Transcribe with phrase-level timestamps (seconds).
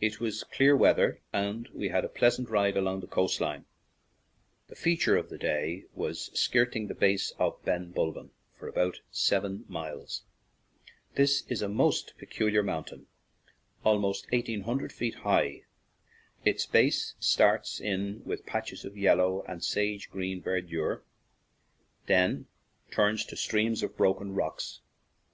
[0.00, 3.64] It was clear weather and we had a pleas ant ride along the coast line.
[4.68, 9.64] The feature of the day was skirting the base of Ben bulbin for about seven
[9.66, 10.22] miles.
[11.16, 13.08] This is a most peculiar mountain,
[13.82, 15.64] almost eighteen hundred feet high.
[16.44, 21.02] Its base starts in with patches of yellow and sage green verdure,
[22.06, 22.46] then
[22.92, 24.82] turns to streams of broken rocks.